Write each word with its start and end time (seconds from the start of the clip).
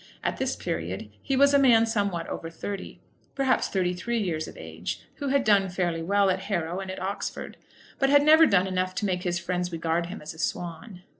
At 0.23 0.37
this 0.37 0.55
period 0.55 1.11
he 1.21 1.37
was 1.37 1.53
a 1.53 1.59
man 1.59 1.85
somewhat 1.85 2.25
over 2.25 2.49
thirty, 2.49 2.99
perhaps 3.35 3.67
thirty 3.67 3.93
three 3.93 4.17
years 4.17 4.47
of 4.47 4.57
age, 4.57 5.03
who 5.17 5.27
had 5.27 5.43
done 5.43 5.69
fairly 5.69 6.01
well 6.01 6.31
at 6.31 6.39
Harrow 6.49 6.79
and 6.79 6.89
at 6.89 6.99
Oxford, 6.99 7.55
but 7.99 8.09
had 8.09 8.23
never 8.23 8.47
done 8.47 8.65
enough 8.65 8.95
to 8.95 9.05
make 9.05 9.21
his 9.21 9.37
friends 9.37 9.71
regard 9.71 10.07
him 10.07 10.19
as 10.19 10.33
a 10.33 10.39
swan. 10.39 11.03